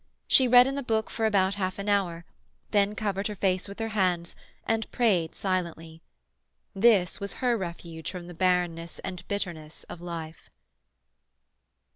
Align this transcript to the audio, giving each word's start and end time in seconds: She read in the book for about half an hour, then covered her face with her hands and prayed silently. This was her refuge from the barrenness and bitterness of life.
She 0.27 0.47
read 0.47 0.65
in 0.65 0.73
the 0.73 0.81
book 0.81 1.11
for 1.11 1.27
about 1.27 1.53
half 1.53 1.77
an 1.77 1.87
hour, 1.87 2.25
then 2.71 2.95
covered 2.95 3.27
her 3.27 3.35
face 3.35 3.67
with 3.67 3.77
her 3.77 3.89
hands 3.89 4.35
and 4.65 4.91
prayed 4.91 5.35
silently. 5.35 6.01
This 6.73 7.19
was 7.19 7.33
her 7.33 7.55
refuge 7.55 8.09
from 8.09 8.25
the 8.25 8.33
barrenness 8.33 8.97
and 9.03 9.23
bitterness 9.27 9.83
of 9.83 10.01
life. 10.01 10.49